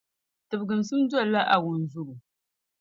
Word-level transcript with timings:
Tibiginsim 0.47 0.99
dolila 1.11 1.41
a 1.53 1.57
wunzobo. 1.63 2.13